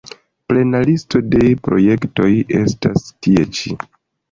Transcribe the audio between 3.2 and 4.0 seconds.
tie ĉi.